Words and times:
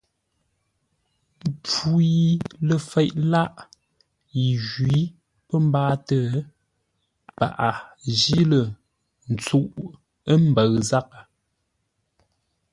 Mpfu 1.51 1.91
yi 2.13 2.27
ləfeʼ 2.67 3.09
lâʼ 3.31 3.53
yi 4.35 4.45
njwǐ 4.59 4.93
pə̌ 5.47 5.55
mbáatə́, 5.67 6.25
paghʼə 7.37 7.71
jí 8.17 8.37
lə́ 8.51 8.65
ntsuʼə́ 9.33 10.35
mbəʉ 10.49 10.71
zághʼə. 10.89 11.21